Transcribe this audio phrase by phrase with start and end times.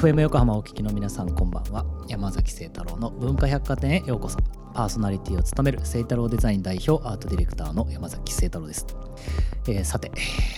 [0.00, 1.84] FM 横浜お聞きの皆さんこんばんは。
[2.08, 4.38] 山崎聖太郎の文化百貨店へようこそ。
[4.72, 8.86] パーソナリティを務める聖太郎デザイン代表アートディレクターの山崎聖太郎です、
[9.68, 10.10] えーさて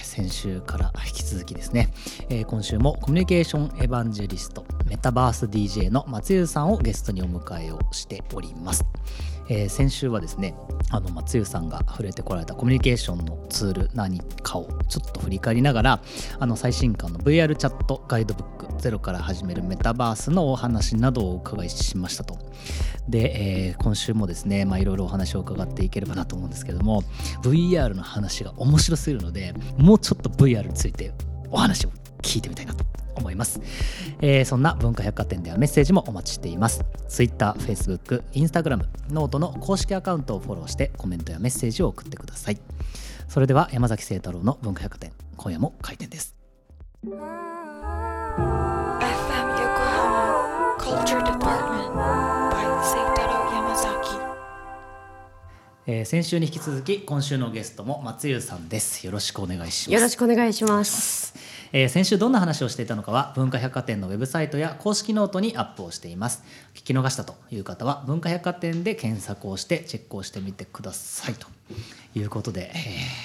[0.05, 1.93] 先週から引き続きですね、
[2.29, 8.85] えー今週もコミュニケーションエヴァンジェリストメタバース DJ の松湯さんをゲストにお迎えをしております。
[9.49, 10.55] えー先週はですね
[10.91, 16.01] あの松優さんが触れてこられたコミュニケーションのツール何かをちょっと振り返りながら
[16.39, 22.37] あの最新刊の VR チャットガイドブックゼロから始めるメタバースのお話などをお伺いしましたと。
[23.09, 27.03] で、えー今週もですねいろいろお話を伺っていければなと思うんですけども
[27.43, 31.13] VR の話が面白すぎるのでもうちょっと VR について
[31.51, 31.91] お話を
[32.23, 32.85] 聞いてみたいなと
[33.17, 33.61] 思います、
[34.21, 36.85] えーそんな文化百貨店ではメッセージもお待ちしています。
[37.09, 42.59] Twitter、Facebook、Instagram、 note の公式アカウントをフォローしてコメントやメッセージを送ってください。
[43.29, 46.37] それでは山崎晴太郎の文化百貨店今夜も開店です.
[55.85, 59.05] えー先週に引き続き今週のゲストも松優さんです。
[59.05, 59.93] よろしくお願いします。
[59.93, 61.35] よろしくお願いします。
[61.75, 66.43] えー先週どんな話をしていたのかは文化百貨店のウェブサイトや公式ノートにアップをしています。
[66.75, 71.35] 聞き逃したという方は文化百貨店で検索をしてチェックをしてみてください。
[71.35, 71.47] と
[72.15, 72.79] いうことで、え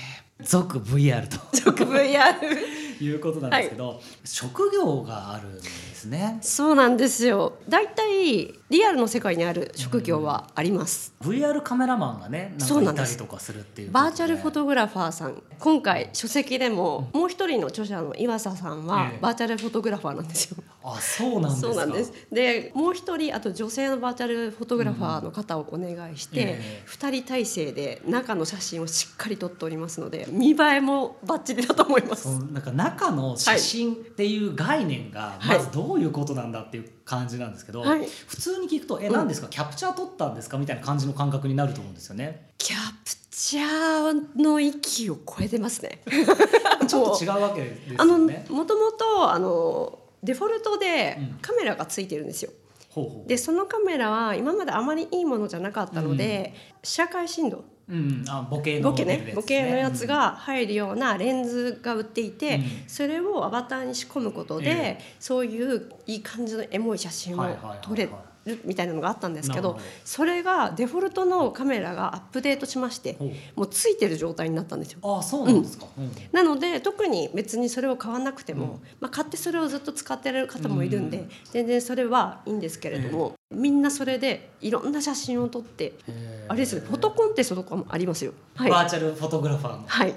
[0.03, 0.07] ー
[0.43, 1.37] 続 VR と。
[1.71, 2.35] 直 VR。
[3.03, 6.37] いうことなんですけど、職業があるんですね。
[6.41, 7.57] そうなんですよ。
[7.67, 11.13] だいたいリアルの世界にある職業はあります。
[11.21, 14.09] VR カメラマンがねなんかいとかするっていうことで。
[14.09, 20.57] バーチャルフォトグラファーさん今回書籍でももう一人の著者の岩佐さんはええバーチャルフォトグラファーなんですよ。
[20.83, 21.67] あそうなんですか。
[21.67, 22.13] そうなんです。
[22.31, 26.81] でもう一人あと女性のバーチャルフォトグラファーの方をお願いして、ええ。
[26.85, 32.27] 二人体制で中の写真をしっかり撮っておりますので見栄えもバッチリだと思います。
[32.27, 35.57] なんか中の写真っていう概念がはい。
[35.57, 39.47] まずどういうことなんだっていう感じなんですけど、はい普通に聞くと「え何ですか？
[39.47, 42.49] キャプチャー撮ったんですか?」みたいな感じの感覚になると思うんですよね。
[42.57, 46.01] キャプチャーの域を超えてますね。
[46.87, 48.45] ちょっと違うわけですあのよね。
[48.49, 52.51] もともとあのデフォルトでうんカメラがついてるんですよ。
[52.89, 62.63] ほうほうでそのカメラは今まであまりいいものじゃなかったので、社会振動うん、あボケのボケねボケのやつが入るようなレンズが売っていて、うん。
[62.87, 67.45] それをアバターに仕込むことで、えそういういい感じのエモい写真を
[67.81, 68.09] 撮れ
[68.47, 73.17] るみたいなのがあったんですけどそれがデフォルトのカメラがアップデートしまして
[73.55, 74.99] もうついてる状態になったんですよ。
[75.03, 75.85] あそうなんですか。
[75.97, 76.11] うん。
[76.31, 86.51] なので特に別にそれを買わなくても、まあ、買ってそれをずっと使ってる方もいるんで、うん全然それはいいんですけれども、みんなそれでいろんな写真を撮ってへー。
[86.51, 88.33] あれですねフォトコンテストとかもありますよ。
[88.55, 89.83] はい、バーチャルフォトグラファーの。
[89.87, 90.13] はい、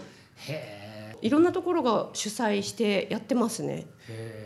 [0.48, 0.80] へ
[1.22, 3.86] いろんなところが主催してやってますね。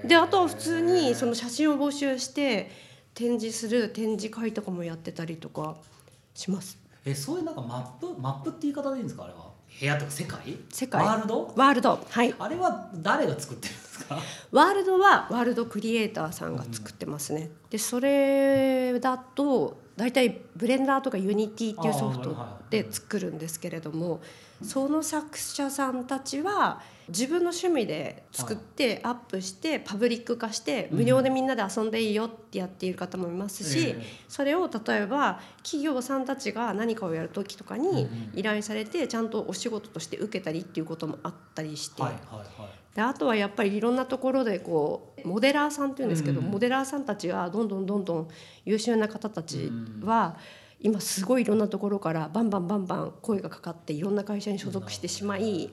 [0.05, 2.71] であとは普通にその写真を募集して
[3.15, 5.77] 展示する展示会とかもやってたりとか
[6.35, 6.77] します。
[7.05, 9.51] えそういうなんかマップマップって言い方でいいんですかあれは？
[9.79, 10.41] 部屋とか世界？
[10.71, 11.05] 世界。
[11.05, 11.53] ワールド？
[11.57, 11.99] ワールド。
[12.11, 12.35] はい。
[12.39, 13.94] あれは誰が作ってるんですか？
[14.51, 17.51] ワールドはワールドクリエイターさんが作ってますね。
[17.71, 22.37] でそれだと大体ブレンダーとかユニティっていうソフト
[22.71, 24.21] で作るんですけれども
[24.63, 42.03] その作者さんたちは自分の趣味で作ってアップしてパブリック化して無料でみんなで遊んでいいよってやっている方もいますし、ええそれを例えば企業さんたちが何かをやる時とかに依頼されてちゃんとお仕事として受けたりっていうこともあったりして。
[42.03, 48.29] はいはいはいであとはやっぱりいろんなところでこうモデラーさんっていうんですけど、うんモデラーさんたちがどんどんどんどん
[48.65, 49.73] 優秀な方たち
[50.03, 50.37] は、
[50.81, 55.71] 今すごいいろんなところからバンバンバンバン声がかかっていろんな会社に所属してしまい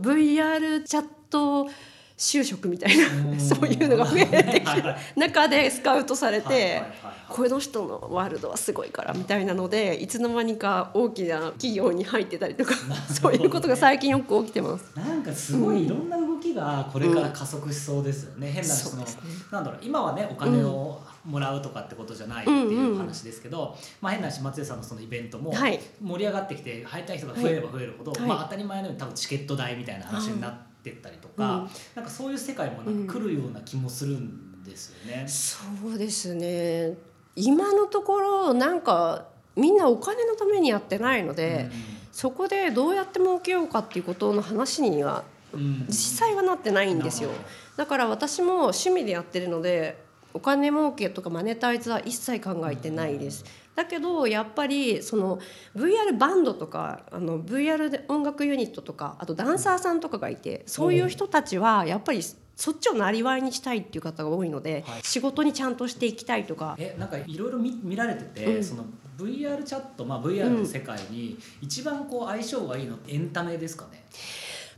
[0.00, 1.68] VR チャット
[2.16, 3.36] 就職みたいうん。
[3.36, 5.20] なそういうのが増えてきてはいはい。
[5.20, 6.82] 中でスカウトされて
[7.28, 12.74] この人のワールドはすごいからみたいなのでいつの間にか大きな企業に入ってたりとか
[13.08, 14.92] そういうことが最近よく起きてます。
[14.94, 19.04] なんかすごいいろんな動きがこれから加速しそうですよね、変なその
[19.50, 25.80] なんだろう今はねお金をもらうとかってことじゃないっていう話ですけど、まあ変な話松江さんのそのイベントもはい。
[26.02, 28.20] 盛り上がってきて入りたい人が増えれば増えるほど、はい。
[28.22, 31.68] まあ当たり前のように多分チケット代みたいな話になってったりとか、うん。
[31.94, 35.26] なんかそういう世界もなんか来るような気もするんですよね。
[35.28, 35.56] そ
[35.88, 36.94] うですね。
[37.36, 39.26] 今のところなんか
[39.56, 41.70] みんなお金のためにやってないので、
[42.10, 45.60] そこでどうやって儲けようかっていうことの話にはうん。
[45.60, 47.30] うん実際はなってないんですよ。
[47.30, 50.02] なるほだから私も趣味でやってるので
[50.34, 53.44] お金儲けとかマネタイズは一切考えてないです。
[53.74, 55.38] だけどやっぱりその
[55.74, 62.22] VR バンドとかあの VR で音楽ユニットとかあとダンサーさんとかがいてそういう人たちはやっぱり
[62.54, 65.02] そっちをなりわいにしたいっていう方が多いので、はい。
[65.02, 66.76] 仕事にちゃんとしていきたいとか。
[66.78, 68.64] えなんかいろいろ見見られてて、うん。
[68.64, 68.84] その
[69.18, 74.04] VR チャット、まあ、VR の世界に一番こう相性がいいのってエンタメですかね、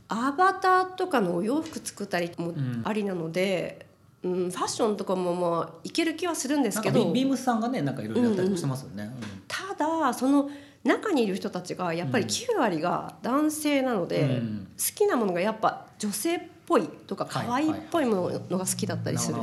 [0.07, 3.84] アバターとかのお洋服作ったりもんありなので、
[4.25, 6.99] うんファッションとかもまあいける気はするんですけど。
[6.99, 9.11] かビビームスさんがねなんかいろいろやったりもしてますよね。
[9.47, 10.49] ただその
[10.83, 14.67] 中にいる人たちがやっぱり9割が男性なので、うん。
[14.77, 17.45] 好きなものがやっぱ女性っぽいとかはい。
[17.45, 19.37] 可愛いっぽいものが好きだったりする、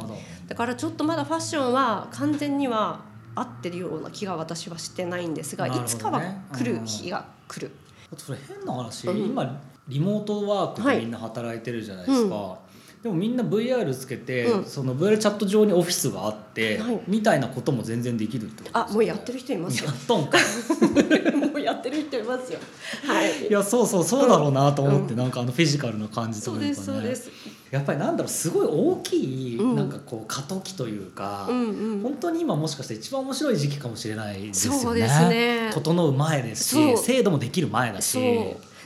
[0.48, 3.00] だからちょっとまだファッションは完全には
[3.34, 5.76] 合ってるような気が私はしてないんですが、ね。
[5.76, 6.20] いつかは
[6.52, 7.72] 来る日が来る。
[8.12, 9.18] あとそれ変な話、うん。
[9.30, 12.58] 今リモートワークでみんな働いてるじゃないですか、
[13.02, 14.64] でもみんな VR つけて、うん。
[14.64, 17.00] その VR チャット上にオフィスがあって、はい。
[17.08, 19.86] みたいなことも全然できるってことあもうやってる人いますよ。
[19.86, 20.38] やっとんか。
[21.52, 22.60] もうやってる人いますよ。
[23.04, 23.48] はい。
[23.48, 25.18] いやそうそうそうだろうなと思って、うん。
[25.18, 26.74] なんかあのフィジカルな感じというかね。
[26.74, 27.30] そうですそうです。
[27.72, 29.74] やっぱりなんだろうすごい大きい、うん。
[29.74, 32.00] なんかこう過渡期というか、うんうん。
[32.02, 34.78] 本当に今もしかして一番面白い時期かもしれないですよね。
[34.78, 35.70] そうですね。
[35.74, 38.16] 整う前ですし制度もできる前だし。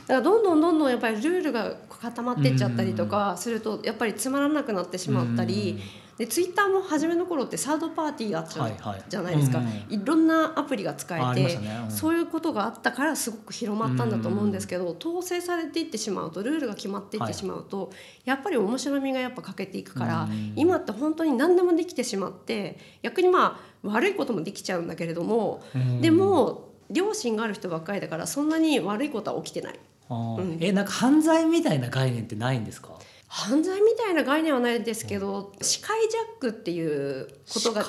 [0.07, 5.79] からどんどんどんどんやっぱりルールが固まってっちゃったりとかするとやっぱりつまらなくなってしまったり。
[6.17, 10.01] でツイッターも初めの頃ってサードパーティーがあったはいはいじゃないですか、うんい。
[10.03, 11.81] ろんなアプリが使えて、ね。
[11.85, 11.91] うん。
[11.91, 17.91] そういうことがあったからすごく広まったんだと思うんですけど、統制されていってしまうとルールが決まっていってしまうと、
[18.25, 26.01] やっぱり面白みがやっぱ欠けていくから、うん今って本当に何でもできてしまって逆にまあ悪いこともできちゃうんだけれども、うん。
[26.01, 29.79] でも良心がある人ばっかりだからそんなに悪いことは起きてない。
[30.09, 30.57] うん。
[30.61, 32.89] えなんか犯罪みたいな概念ってないんですか？
[33.29, 37.83] 犯罪みたいな概念はないですけど視界ジャックっていうことが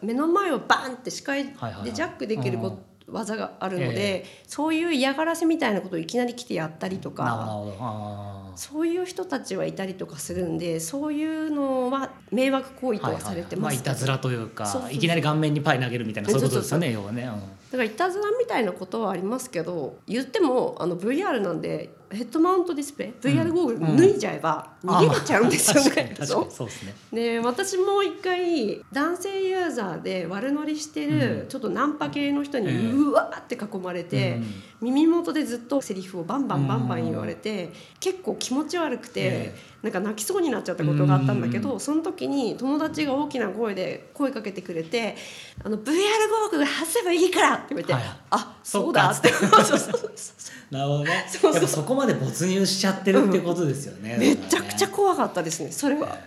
[0.00, 2.78] 目の前をバンって視界はいはいでジャックできるこ
[3.08, 17.22] 技があるのえでそういう嫌がらせみたいなことをいきなり来てやったりとなるかそういう人たちはいたりとかするんでそういうのは迷惑行為とはされてますいたずらというかいきなり顔面にパイ投げるみたいなそういうことですよね要はね。
[17.22, 17.28] うん。
[17.30, 17.32] だ
[17.72, 25.90] からいたずらみたいなことはありますけど言ってもあの VR なんでヘッドマウントディスプレイ VR ゴーグル脱いじゃえば逃げれちゃうんですよね。
[25.90, 26.44] 確かにそう。
[26.66, 26.94] ですね。
[27.12, 31.48] で私も一回男性ユーザーで悪乗りしてる、うん。
[31.48, 32.90] ちょっとナンパ系の人にええ。
[32.92, 34.44] うわーって囲まれて、うん。
[34.82, 45.16] 耳元でずっとセリフをバンバンバンバン言われて、結構気持ち悪くて、えなんか泣きそうになっちゃったことがあったんだけど、うんその時に友達が大きな声で声かけてくれて
[45.64, 49.32] 「あの VR ゴーグル外せばいいから」って言われて「はいあそっそうだ」かって。
[50.70, 51.26] なるほどね。
[51.28, 51.52] そうそう。
[51.54, 54.16] やっぱそこまで没入しちゃってるってことですよね。
[54.18, 56.18] めちゃくちゃ怖かったですねそれは。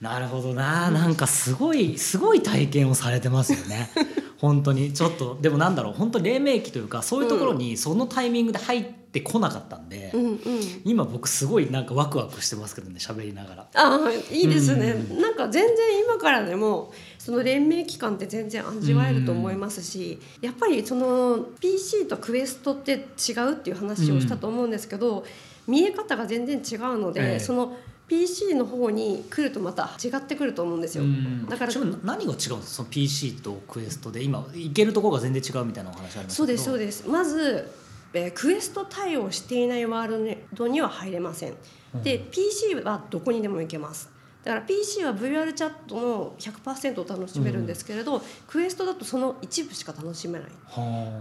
[0.00, 3.90] なるほどな、なんかすごいすごい体験をされてますよね。
[4.38, 4.92] 本当に。
[4.92, 5.94] ちょっとでもなんだろう。
[5.94, 10.38] 本当黎明期というかそういうところにそのタイミングで入ってこなかったんで、うんうん。
[10.84, 13.62] 今僕すごいなんかワクワクしてますけどね喋りながら。
[13.74, 25.24] ああいいですね、うなんか全然今からでもその連盟期間って全然味わえると思いますし、やっぱりその PC とクエストって違うっていう話をしたと思うんですけど、
[25.66, 27.40] 見え方が全然違うので、ええ。
[27.40, 27.76] その
[28.08, 31.04] PC の方に来るとまた違ってくると思うんですよ。
[31.48, 32.56] だから何が違うんですか？
[32.62, 37.08] その PC とクエストで今いけるところが全然違うみたいなお話ありますそうですそうでです。
[37.08, 37.70] まず、
[38.14, 41.54] えークエスト対応していないワールドには入れません。
[42.02, 44.10] で PC はどこにでも行けます。
[44.44, 50.48] だから PC は VR チャットの100%を楽しめるんですけれど、クエストだとその一部しか楽しめない。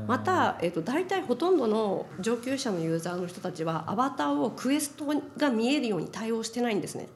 [0.07, 5.05] また、えー、と大体ほとんどの上級者のユーザーの人たちはアバターをクエスト
[5.38, 7.10] が見えるように対応してないんですね。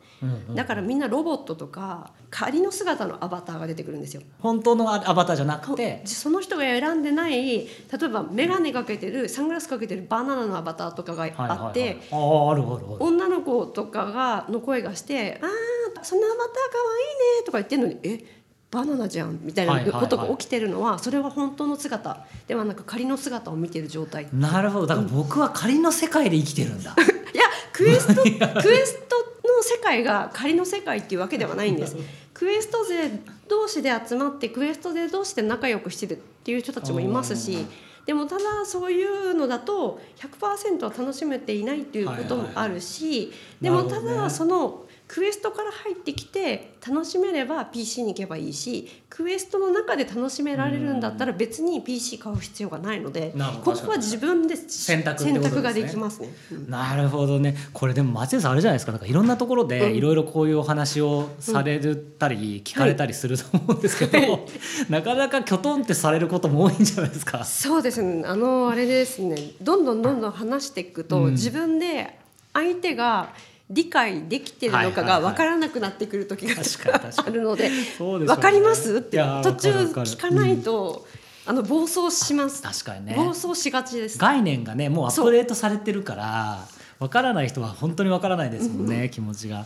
[0.53, 4.21] だからみんなロボットとか仮の姿のアバターが出てくるんですよ。
[4.39, 7.67] 本当のアバターじゃなくてその人が選んでない例
[8.03, 24.23] えば眼鏡かけてるサングラスかけてるバナナのアバターとかがあって、女の子とかがの声がして「あーそのアバターかわいいね」とか言ってるのに「えバナナじゃん」みたいなことが起きてるのはそれは本当の姿ではなく仮の姿を見てる状態。
[24.23, 24.87] いなるほど。
[24.87, 26.93] だから僕は仮の世界で生きてるんだ。
[27.33, 28.21] やクエスト
[28.61, 29.15] クエスト
[29.47, 31.95] の世界が仮の世界っていうわけではないんです。
[32.35, 33.09] クエスト勢
[33.47, 37.65] 同士で集まってクエスト勢同士で仲良くしてるっていう人たちもいますし
[38.05, 56.29] でもただそういうのだと100%は楽しめていないっていうこともあるし、でもただそのクエストから入ってきて楽しめれば PC に行けばいいしクエストの中で楽しめられるんだったら別に PC 買う必要がないのでなるほどここは自分で選択ですね選択ができますね。
[56.51, 57.55] うんなるほどね。
[57.71, 58.91] これでも松江さんあれじゃないですか？
[58.91, 59.95] なんかいろんなところでうん。
[59.95, 64.39] いろいろこういうお話をされたり聞かれたりすると思うんですけど、はい。
[64.89, 67.43] なかなかきょとんってされることも多いんじゃないですか？
[67.45, 68.23] そうですね。
[68.25, 69.51] あのあれですね。
[69.61, 71.31] どんどんどんどん話していくと、うん。
[71.33, 72.17] 自分で
[72.53, 73.29] 相手が
[73.69, 78.97] 理解できてるのかが分からなくなってくる時があるので分かります？
[78.97, 81.07] って途中聞かないと、
[81.47, 82.61] あの暴走します。
[82.61, 83.15] 確かにね。
[83.15, 84.19] 暴走しがちです。
[84.19, 86.65] 概念がねもうアップデートされてるから
[86.99, 89.65] わからない人は本当にわからないですもんね気持ちが。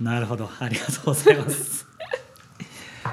[0.00, 0.48] なるほど。
[0.60, 1.86] ありがとうございます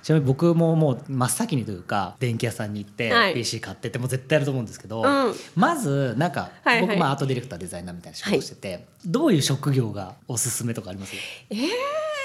[0.03, 3.33] ちなみに僕ももう真っ先にというか電気屋さんに行ってはい。
[3.33, 5.33] PC 買ってってもう絶対やると思うんですけど、うん。
[5.55, 6.87] まずなんかはいはい。
[6.87, 11.15] 僕まあアートディレクターデザイナーみたいな仕事をしてて、どういう職業がおすすめとかあります？
[11.49, 11.55] え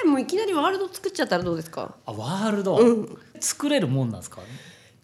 [0.04, 1.94] ー、もういきなりワールド作っちゃったらどうですか？
[2.06, 3.18] あワールド、うん。
[3.40, 4.40] 作れるもんなんですか？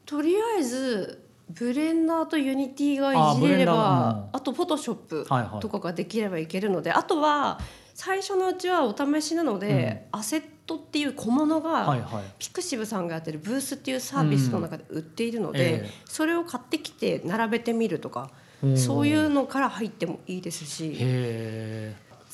[0.05, 4.37] とりあえずブレンダーとユニティがいじれればうん。
[4.37, 5.61] あとフォトショップはいはい。
[5.61, 7.61] とかができればいけるので、あとは
[7.95, 18.31] 最初のうちはお試しなので、アセットっていう小物が、ピクシブさんがやってるブースっていうサービスの中で売っているので、それを買ってきて並べてみるとか、
[18.63, 18.79] うん。
[18.79, 20.97] そういうのから入ってもいいですし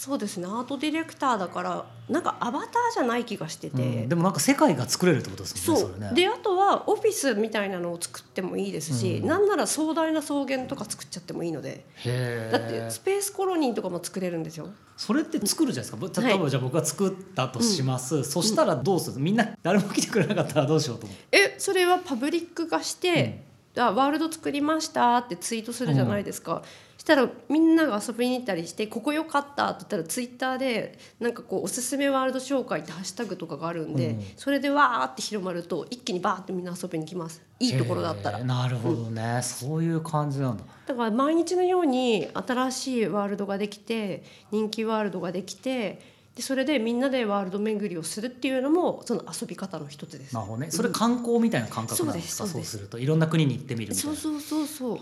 [0.04, 0.46] そうですね。
[0.48, 3.80] アートディレクターだからなんかアバターじゃない気がしてて。
[3.80, 4.08] うん。
[4.08, 6.00] でもなんか世界が作れるってことですもんねそう。
[6.00, 6.12] れね。
[6.12, 9.28] であとはオフィスみたいなのを作ってもいいですし、うん。
[9.28, 11.84] なんなら壮大な草原とか作っちゃってもいいので。
[12.04, 14.70] へだってスペースコロニーとかも作れるんですよ。
[14.96, 16.20] それって作るじゃないですか？
[16.20, 19.20] 例えばじゃあ僕が作ったとします、そしたらどうする？
[19.20, 23.44] みんな誰も来てくれなかったらどうしようと思ってえそれはパブリック化して、
[23.76, 26.64] あワールド作りましたってツイートするじゃないですか、
[27.02, 34.24] したらみんなが遊びに行ったりして「ここ良かった」って言ったらツイッターでなんかこうおすすめワールド紹介ってハッシュタグとかがあるんで、うん。
[34.36, 37.42] それでわーって広まると一気にバーってみんな遊びに来ます。
[37.58, 38.38] いいところだったら。
[38.44, 40.62] なるほどね、そういう感じなんだ。
[40.86, 46.00] だから毎日のように新しいワールドができて人気ワールドができて
[46.36, 50.34] でそれでみんなでワールド巡りをするっていうのもその遊び方の一つです。
[50.36, 50.40] な。
[50.42, 50.70] るほどね。
[50.70, 52.70] それ観光みたいな感覚なんですか、そうですそうです。
[52.72, 52.98] そうすると。
[53.00, 54.16] いろんな国に行ってみるみたいな。
[54.16, 55.00] そうそうそうそう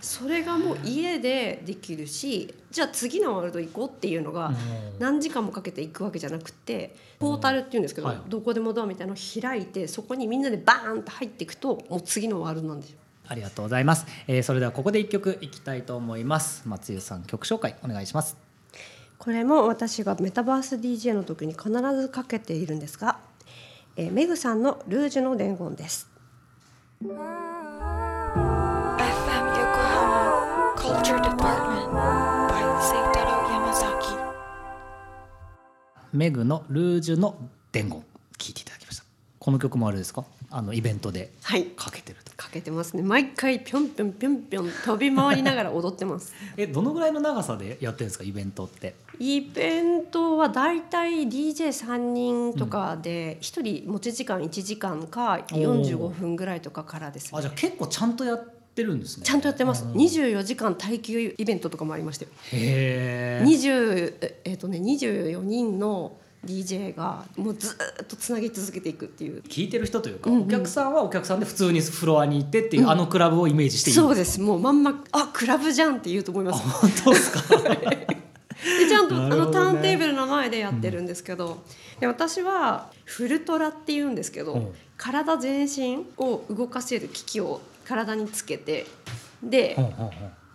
[0.00, 4.54] それがもう家でできるしじゃあ次のワールド行こうっていうのがうん。
[4.98, 12.98] 何時間もかけて行くわけじゃなくてポータルっていうんですけど、はいどこでもドアみたいなのを開いてそこにみんなでバーンと入っていくともう次のワールドなんですよ。
[13.28, 16.68] ありがとうございます、えーそれではここで一曲いきたいと思います。
[16.68, 18.36] 松井さん曲紹介お願いします。
[19.18, 23.18] これも私がメタバース DJ の時に必ずかけているんですが、
[23.96, 26.08] えーメグさんのルージュの伝言です。
[30.86, 34.16] Culture Department by Seitaro Yamazaki.
[36.12, 37.36] メグのルージュの
[37.72, 38.02] 伝言
[38.38, 39.04] 聞いていただきました。
[39.40, 40.24] この曲もあれですか？
[40.50, 42.32] あのイベントではい、かけてると。
[42.36, 43.02] かけてますね。
[43.02, 46.32] 毎回ぴょんぴょんぴょんぴょん飛び回りながら踊ってます。
[46.56, 48.24] えどのぐらいの長さでやってるんですか？
[48.24, 48.94] イベントって。
[49.18, 57.38] イベントはだいたい DJ3 人とかで1人持ち時間1時間か45分ぐらいとかからですね。
[57.38, 59.24] あじゃあ結構ちゃんとやってるんですね。
[59.24, 59.84] ちゃんとやってます。
[59.84, 59.92] うん。
[59.92, 62.30] 24時間耐久イベントとかもありましたよ。
[62.52, 69.42] へえ20ええっとね24人の DJ がもうずーっとつなぎ続けていくっていう。
[69.42, 70.42] 聞いてる人というか、うんうん。
[70.44, 73.96] お客さんはお客さんで普通にフロアに行ってっていう、あのクラブをイメージしていい。
[73.96, 74.40] そうです。
[74.40, 76.62] もうまんまあクラブじゃんって言うと思います。
[76.68, 77.42] 本当ですか？
[77.58, 79.28] でちゃんと、ね。
[79.28, 81.62] のターンテーブルの前でやってるんですけど、
[82.00, 84.72] で私はフルトラって言うんですけど、うん。
[84.96, 88.86] 体全身を動かせる機器を体につけて
[89.42, 89.76] で、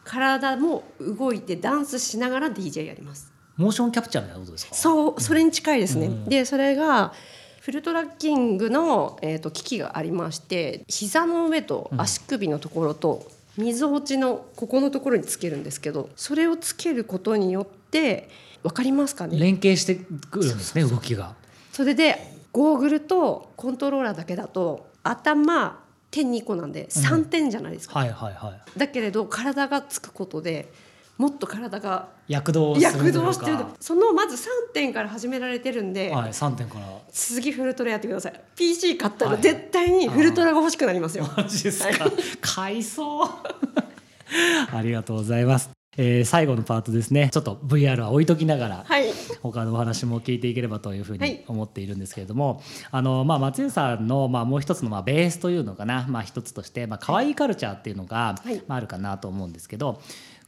[0.04, 3.32] 体も動いてダンスしながら DJ やります。
[3.58, 4.76] モーションキャプチャーみたいなことですか？
[4.76, 6.26] そうそれに近いですね、うん。
[6.26, 7.14] でそれが
[7.60, 18.30] フルトラッキングの、えー、と機器がありまして膝の上と足首のところと、溝落ちのここのところにつけるんですけどそれをつけることによって
[18.64, 19.38] 分かりますかね？
[19.38, 21.36] 連携してくるんですね動きが。
[21.72, 25.80] それでゴーグルとコントローラーだけだと頭
[26.12, 28.80] 手2個なんで3点じゃないですか、はいはいはい。
[28.80, 30.72] だけれど体がつくことで
[31.18, 33.58] もっと体が躍動躍動してる。
[33.80, 36.86] そのまず3点から始められてるんで、はい3点から。
[37.12, 38.42] 次フルトラやってください。
[38.56, 39.36] PC 買ったはい。
[39.38, 42.12] ら絶対にフルトラが欲しくなりますよ、マジですか。
[42.42, 43.30] 買いそう。
[44.74, 47.30] ありがとうございます、えー最後のパートですね。
[47.34, 49.06] ちょっと VR は置いときながら、はい。
[49.42, 51.30] 他のお話も聞いていければというふうはい。
[51.32, 58.62] に思っているんですけれども、あのまあ、松江さんの、まあ、もう一つのまあベースというのかな、まあ、一つとして、まあ可愛いカルチャーっていうのが、はい。
[58.68, 60.02] まあ、あるかなと思うんですけど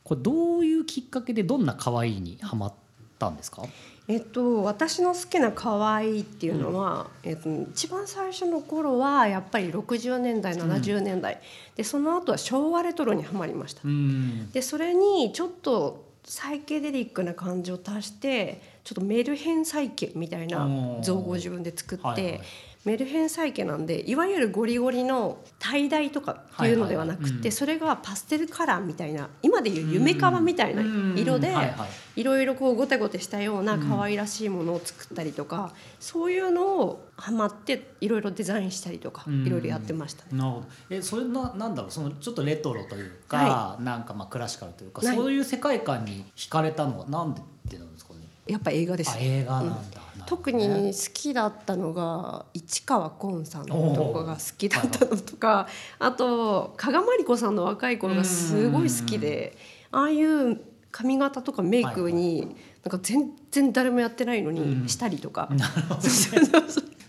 [0.05, 2.73] これどういうきっかけでどんな可愛いにハマっ
[3.19, 3.63] たんですか？
[4.07, 11.39] えっと、私の好きな可愛いっていうのは、えっと、一番最初の頃はやっぱり60年代70年代、
[11.75, 13.81] でその後は昭和レトロにはまりました。
[13.85, 14.51] うん。
[14.51, 20.67] でそれにちょっとサイケデリックな感じを足してちょっとメルヘン債券みたいな
[21.01, 22.41] 造語を自分で作って、はいはい
[22.85, 27.45] メルヘン債券なんでいわゆるゴリゴリの tie dye とかっていうのではなくて、はいはいはい。
[27.45, 27.51] うん。
[27.53, 30.81] それがパステルカラーみたいな今でいう夢カバみたいな
[31.15, 31.55] 色でうん。
[31.55, 31.89] はいはい。
[32.15, 39.47] いろいろこうゴテゴテしたような可愛らしいものを作ったりとか、そういうのをハマっていろいろデザインしたりとかうん。
[39.47, 40.31] いろいろやってましたね。
[40.33, 40.65] なるほど。
[40.89, 41.91] えそれななんだろう？
[41.91, 45.15] そのちょっとレトロというか、はなんかまあクラシカルというか、はい。
[45.15, 48.19] そういう世界観に惹かれたのはなんでってなんですかね？
[48.45, 53.73] やっぱ映画ですあ映画なんだ、特ねに好きだったのが市川崑さんと
[54.13, 55.67] かが好きだったのとか
[55.99, 59.57] あと加賀まりこさんの若い頃がすごい好きで
[59.91, 60.59] ああいう
[60.91, 65.49] 髪型とかメイクになんか全然誰もやってないのにしたりとか。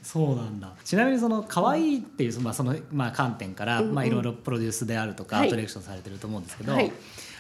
[0.03, 0.73] そうなんだ。
[0.85, 5.49] ちなみにその可愛いっていう、まあそのまあ、観点から、まあ、いろいろプロデュースであるとか、はい。
[5.49, 6.93] アトラクションされてると思うんですけど、はい。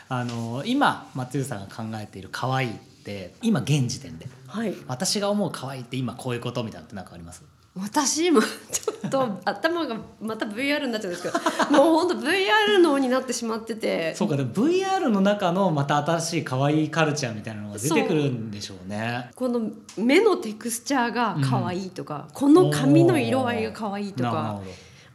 [0.09, 2.75] あの今松井さんが考えている可愛いっ
[3.05, 4.27] て今現時点で。
[4.47, 7.43] はい、私が思う可愛いって今こういうことみたいなのって何かあります？
[7.77, 11.39] 私もちょっと 頭がまた VR になっちゃうんですけど
[11.77, 14.15] もう本当 VR 脳になってしまってて。
[14.15, 19.31] そうかでも VR の中のまた新しい可愛いカルチャーみたいなのが出てくるんでしょうね。
[19.35, 19.61] この
[19.97, 24.61] 目のテクスチャーが可愛いとか、この髪の色合いが可愛いとか。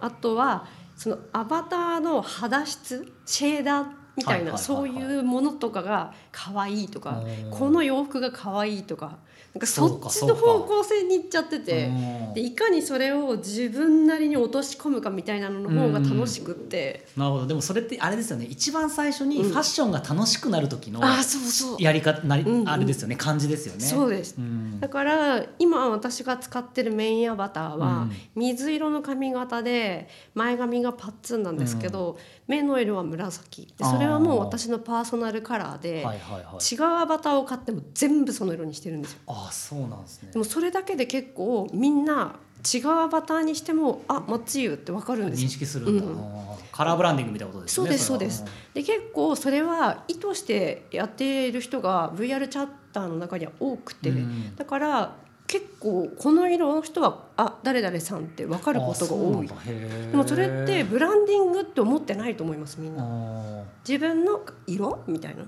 [0.01, 0.65] あとは
[0.97, 3.85] そのアバターの肌質シェーダー
[4.19, 9.17] みたいな、そういうものとかが可愛いとかこの洋服が可愛いとか
[9.53, 12.33] なんかそっちの方向性に行っちゃっててうん。
[12.35, 17.47] でいかにそれを自分なりに落とし込むかみたいなのの方が楽しくって、なるほど。
[17.47, 18.45] でもそれってあれですよね。
[18.45, 21.81] 一番最初にファッションが楽しくなる時のああそうそう。
[21.81, 22.69] やり方なり、うんうん。
[22.69, 23.15] あれですよね。
[23.15, 23.81] 感じですよね。
[23.81, 24.35] そうです。
[24.37, 24.79] うん。
[24.79, 28.11] だから今私が使ってるメインアバターはうん。
[28.35, 33.73] 水色の髪型で前髪がパッツンなんですけど、目の色は紫。
[33.77, 36.75] でそれはもう私のパーソナルカラーで、はいはいはい。
[36.75, 39.19] 違うアバターを買っても全部その色にしてるんですよ。
[39.27, 40.31] ああそうなんですね。
[40.31, 40.39] で。
[40.39, 42.35] もそれだけで結構みんな
[42.73, 47.97] 違うアバターにしてもあ松湯ってわかるんです認よ識するんだ、うんカラーブランディングみたいなことですそうよね。
[47.97, 48.45] ですそうです。
[48.73, 54.55] で結構それは意図してやっている人が VR チャッターの中には多くて、うん。
[54.55, 55.15] だから
[55.49, 59.47] 結構この色の人はあ誰々さんって分かることが多い。
[59.47, 63.03] でもそれってブランディングって思ってないと思いますみんな。
[63.03, 65.41] あ自分の色みたいな。
[65.41, 65.45] ー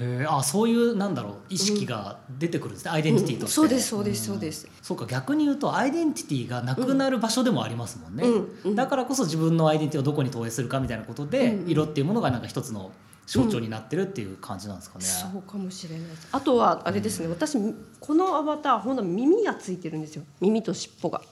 [0.00, 4.68] へえあそういうなんだろう意識が出てくるんですね、アイデンティティとして、そうですそうですそうです。
[4.80, 8.58] そうか逆に言うとアイデンティティがなくなる場所でもありますもんね、うん。
[8.64, 8.74] うん。
[8.74, 11.70] だからこそ自分のアイデンティティをどこに投影するかみたいなことで、うんうん。
[11.70, 12.90] 色っていうものがなんか一つの
[13.26, 16.28] 象徴になってるっていう感じなんですかね、そうかもしれないです。
[16.32, 17.56] あとはあれですね、私
[18.00, 20.24] このアバターほんと耳がついてるんですよ。
[20.40, 21.22] 耳と尻尾が。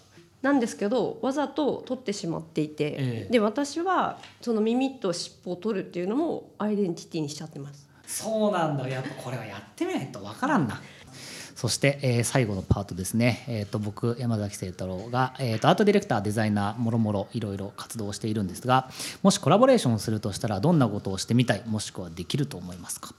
[0.43, 3.33] なんですけどわざと取ってしまっていて、ええ。
[3.33, 7.89] で私はその耳と尻尾を取るっていうのもアイデンティティにしちゃってます。
[8.07, 8.89] そうなんだ。
[8.89, 10.81] やっぱこれはやってみないとわからんな。
[11.61, 18.89] そして、えー最後のパートですね、えー、と僕山崎清太郎が、えー、とアートディレクターデザイナーもろもろいろいろ活動をしているんですが
[19.23, 23.13] もしコラボレーションをするとしたらどんなことをしてみたいもしくはできると思いますか？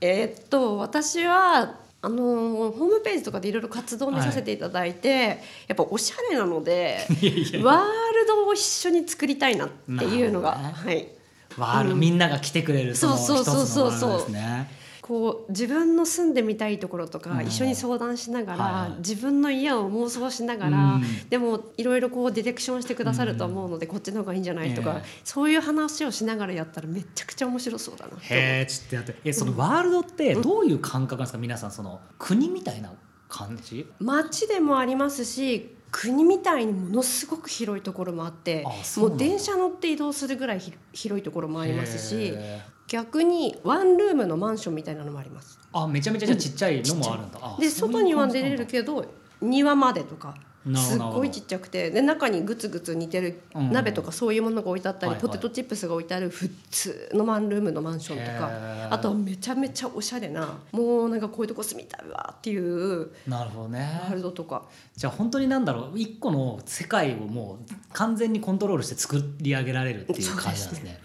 [0.00, 6.98] えーっと私はあのホームページとかでいろいろ活動を見させていただいて、やっぱおしゃれなので
[7.62, 11.08] ワールドを一緒に作りたいなっていうのが、なるほはい、
[11.56, 14.83] ワール、みんなが来てくれるその一つそうそうそうそうのワールドですね。
[15.06, 17.46] こう自分の住んでみたいところとかうん。
[17.46, 21.02] 一緒に相談しながら、自分の家を妄想しながら、うん。
[21.28, 25.08] でもいろいろこうディレクションしてくださると思うので、こっちの方がいいんじゃないとか、ええ。
[25.22, 32.90] そういう話をしながらやったらめちゃくちゃ面白そうだなへえちょっとやってえそのワールドってどういう感覚なんですか、皆さんその国みたいな
[33.28, 33.86] 感じ？
[34.00, 38.64] 街でもありますし国みたいにものすごく広いところもあって
[38.96, 45.58] もう電車乗って移動するぐらいひ広いところもありますしへ逆にワンルームのマンションみたいなのもあります。
[45.72, 49.06] あめちゃめちゃじゃあちっちゃいのもあるんだ、あで外には出れるけど
[49.40, 50.36] 庭までとか
[50.76, 53.72] すっごいちっちゃくてで中にグツグツ煮てるうん。
[53.72, 58.92] 鍋とかそういうものが置いてあったり、ポテトチップスが置いてある普通のワンルームのマンションとへかー。
[58.92, 64.00] あとはめちゃめちゃおしゃれなもうなんかこういうとこ住みたいわっていうなるほどね。
[64.04, 64.62] ワールドとか。
[64.96, 71.00] じゃあ本当になんだろう一個の世界をもう完全にコントロールして作り上げられるっていう感じなんですね。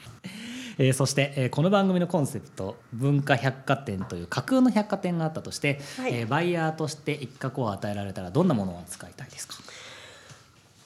[0.81, 6.13] えーそして、えーこの番組のコンセプト「文化百貨店」という架空の百貨店があったとして、はい。
[6.13, 9.55] えーバイヤーとして一角を与えられたらどんなものを扱いたいですか？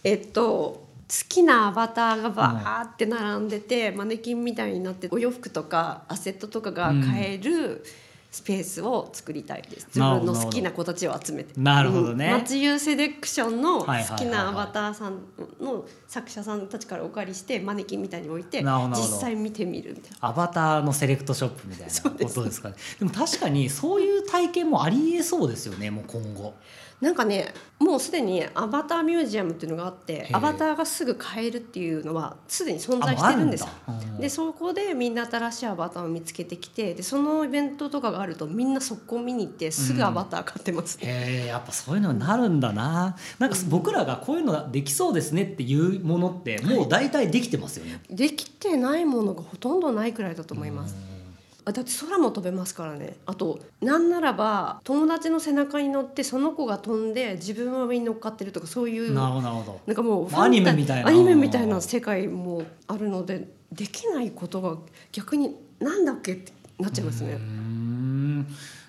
[0.04, 0.84] えっと好
[1.30, 7.86] きなアバターがバーって並んでて、マネキンみたいになってお洋服とかアセットとかが買える、
[8.34, 9.86] スペースを作りたいです。
[9.86, 11.54] 自なるほど分の好きな子たちを集めて。
[11.56, 12.26] なるほどね。
[12.26, 12.32] うん。
[12.40, 13.86] 松湯セレクションの好
[14.18, 15.20] きなアバターさん
[15.62, 20.18] の作者さんたちからお借りしてマネキンみたいに置いて実際見てみるみたいな。
[20.30, 22.76] アバターのセレクトショップみたいなことですかね。
[22.98, 26.56] でも確かにそういう体験もありえそうですよねもう今後
[27.04, 33.68] なんかねもうすでにアバターミュージアムっていうのがあってアバターがすぐ買えるっていうのはすでに存在してるんですよ。
[34.22, 41.08] でそこでみんな新しいアバターを見つけてきてでそのイベントとかがあるとみんな速攻見に行ってすぐアバター買ってます、ね。
[41.08, 43.18] へえやっぱそういうのになるんだな。
[43.38, 50.96] なんか僕らがこういうのできそうですねっていうものってもう大体できてますよね、できてないものがほとんどないくらいだと思います。
[51.10, 51.13] あ
[51.66, 53.16] だって空も飛べますからね。
[53.26, 59.82] あとなんならば友達の背中に乗ってその子が飛んで自分は上に乗っかってるとかそういうなるほどなるほど。
[59.86, 64.78] なんかもうアニメみたいなアニメみたいな世界もあるのでできないことが
[65.12, 67.38] 逆になんだっけってなっちゃいますね。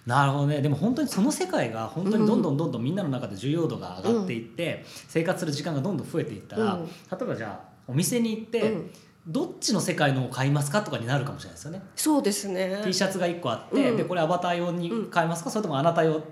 [0.07, 0.61] なるほどね。
[0.61, 6.87] でも本当にその世界が本当にどんどんどんどんみんなの中で重要度が上がっていって、生活する時間がどんどん増えていったら、うん。
[6.87, 8.91] 例えばじゃあお店に行って、うん
[9.27, 11.83] どっちの世界のを買いますかとかになるかもしれないですよね。
[11.97, 12.83] そうですね。
[12.85, 16.23] T シャツが1個あって、うんでこれアバター用に買いますか、それともあなた用、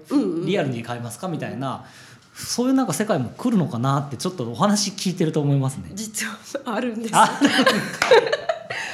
[0.45, 1.85] リアルに買いますかみたいな
[2.35, 5.91] そういうなんか世界も来るのかなってちょっとお話聞いてると思いますね。
[5.95, 6.37] 実は
[6.75, 7.15] あるんです。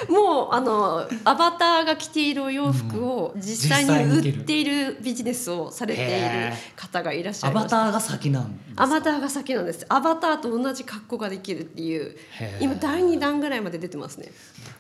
[0.09, 7.77] あもうあのアバターが着ているお洋服を実際に売っているビジネスをされている方がいらっしゃアいました。
[7.77, 8.83] バターが先なんですか？
[8.85, 9.87] アバターが先なんです。
[9.89, 12.17] アバターと同じ格好ができるっていう
[12.61, 14.29] 今第二弾ぐらいまで出てますね。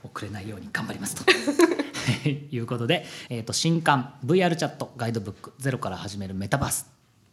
[0.03, 1.25] 遅れないように頑張りますと
[2.29, 6.87] いうことで、えー、と新刊 VR チャットガイドブックゼロから始めるメタバース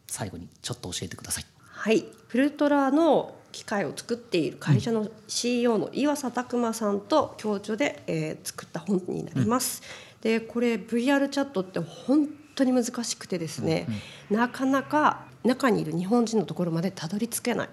[0.07, 1.45] 最後にちょっと教えてください。
[1.61, 9.81] はい、フルトラの機械を作っている会社の CEO の岩佐拓磨さんと共著で、えー作った本になります。
[10.21, 13.87] でこれ VR チャットって本当に難しくてですね、
[14.29, 17.69] なかなか中にいる日本人のところまでたどり着けない。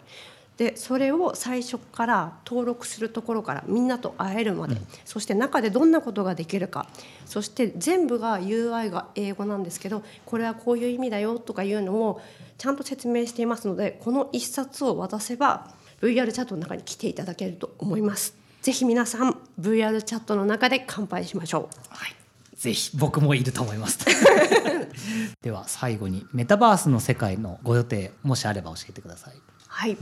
[0.57, 6.87] でそれを最初から登録するところからみんなと会えるまで、そして中でどんなことができるか
[7.25, 12.21] そして全部が UI が英語なんですけどこれはこういう意味だよとかいうのを
[12.59, 15.71] ちゃんと説明していますのでこの一冊を渡せば
[16.03, 18.37] VR チャットの中に来ていただけると思います。
[18.61, 21.77] ぜひ皆さん VR チャットの中で乾杯しましょう。
[21.89, 22.15] はい、
[22.57, 23.99] ぜひ僕もいると思います。
[25.43, 29.35] では最後にメタバースの世界のご予定もしあれば教えてください。
[29.67, 29.97] はい、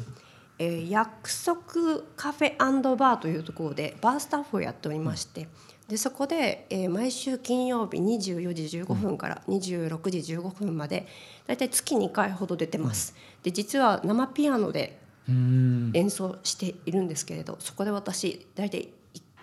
[0.61, 2.57] えー約束カフェ
[2.96, 5.49] バーというところでバースタッフをやっておりまして、
[5.88, 11.07] でそこで、えー毎週金曜日24時15分から26時15分まで
[11.46, 13.14] だいたい月2回ほど出てます。
[13.42, 18.90] で実は生ピアノで演奏しているんですけれどそこで私大体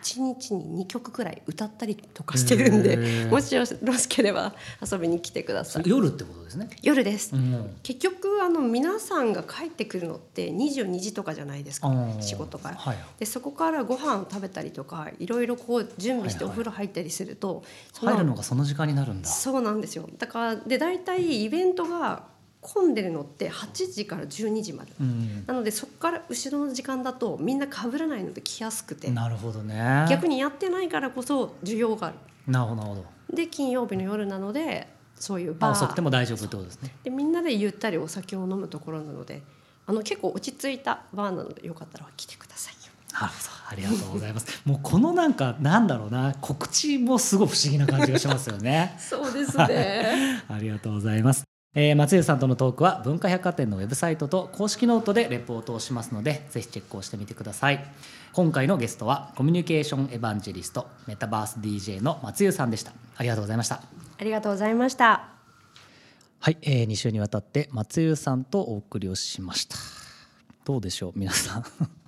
[0.04, 4.54] 1日に2曲くらい歌ったりとかしてるんでもしよろしければ
[4.90, 5.84] 遊びに来てください。
[5.86, 6.70] 夜ってことですね。
[6.82, 7.76] 夜です、うん。
[7.84, 12.76] 結局あの皆さんが帰ってくるのって22時とかじゃないですか仕事から。
[12.76, 12.98] はい。
[13.20, 16.50] でそこからご飯を食べたりとかいろいろこう準備してはいはい。
[16.50, 19.28] お風呂入ったりすると、その入るのがその時間になるんだ。
[19.28, 20.10] そうなんですよ。
[20.18, 22.37] だからで大体イベントが
[22.68, 24.92] 混んでるのって8時から12時まで。
[25.00, 30.06] うん、なのでそこから後ろの時間だとみんな被らないので来やすくてなるほどね。
[30.10, 33.36] 逆にやってないからこそ需要があるなるほどなるほど。
[33.36, 36.94] で金曜日の夜なのでそういうバーまあ遅くても大丈夫ってことですね。
[37.04, 39.42] でみんなでゆったりお酒を飲むところなので
[39.86, 42.92] あの結構落ち着いたバーなのでよかったら来てくださいよ。
[43.14, 44.62] なるほど、ありがとうございます。
[44.66, 48.96] もうこのなんかなんだろうな告知もすごい不思議な感じがしますよね。
[49.00, 51.44] そうですね ありがとうございます。
[51.76, 57.86] えー松湯さんとのトークは文化百貨店のウェブサイトと公式ノートでレポートをしますのでぜひチェックをしてみてください。
[58.34, 62.94] 今回のゲストはコミュニケーションエヴァンジェリストメタバース DJ の松湯さんでした。
[63.16, 63.82] ありがとうございました。
[64.20, 65.30] ありがとうございました。
[66.40, 69.76] はい、えー、2週にわたって松湯さんとお送りをしました。
[70.66, 71.64] どうでしょう皆さん。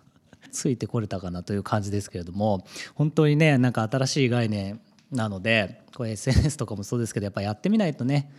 [0.51, 8.31] ついてこれたかなという感じですけれども本当にねなんか新しい概念なのでこれ SNS とかもそうですけどやっぱやってみないとね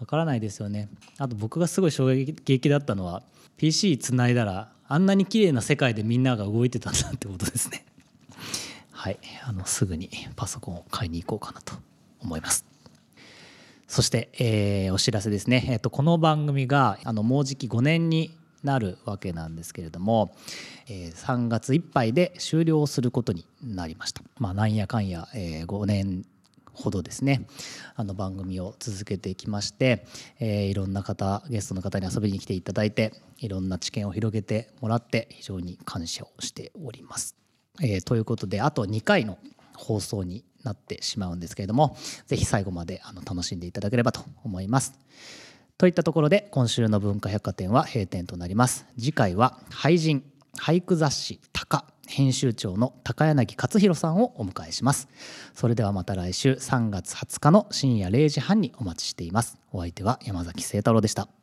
[0.00, 0.88] わからないですよね。
[1.18, 3.22] あと僕がすごい衝撃だったのは
[3.58, 7.84] PC つないだらあんなに綺麗な世界でみんなが動いてたんだってことですね。
[8.90, 9.18] はい。
[9.44, 11.74] あのすぐにパソコンを買いに行こうかなと
[12.20, 12.64] 思います。
[13.86, 20.34] そして、えーお知らせですね、えーとこの番組があのもうじき5年になるわけなんですけれども、
[20.88, 24.22] えー3月いっぱいで終了することになりました。
[24.38, 26.24] まあ、なんやかんや、えー5年
[26.72, 27.46] ほどですね
[27.96, 30.06] あの番組を続けてきまして、
[30.38, 37.36] えーいろんな方ゲストの方に遊びに来ていただいていろんな知見を広げてもらって非常に感謝をしております。
[37.82, 39.38] えーということであと2回の
[39.76, 44.98] 放送になってしまうんですけれどもぜひ最後まであの楽しんでいただければと思います。
[45.78, 50.22] といったところで今週の文化百貨店は閉店となります次回は俳人
[50.58, 55.08] 俳句雑誌「鷹」編集長の高柳克弘さんをお迎えします。
[55.54, 59.58] それではまた来週3月20日の深夜0時半にお待ちしています。
[59.72, 61.39] お相手は山崎聖太郎でした。